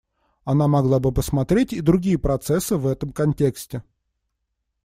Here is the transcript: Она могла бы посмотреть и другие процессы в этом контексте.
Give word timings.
Она 0.45 0.67
могла 0.67 0.99
бы 0.99 1.11
посмотреть 1.11 1.73
и 1.73 1.79
другие 1.81 2.17
процессы 2.17 2.75
в 2.75 2.87
этом 2.87 3.11
контексте. 3.11 3.83